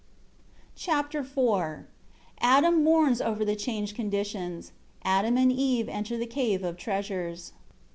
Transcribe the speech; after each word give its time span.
Chapter 0.75 1.19
IV 1.19 1.85
Adam 2.39 2.83
mourns 2.83 3.21
over 3.21 3.45
the 3.45 3.55
changed 3.55 3.95
conditions. 3.95 4.71
Adam 5.03 5.37
and 5.37 5.51
Eve 5.51 5.87
enter 5.87 6.17
the 6.17 6.25
Cave 6.25 6.63
of 6.63 6.75
Treasures. 6.75 7.51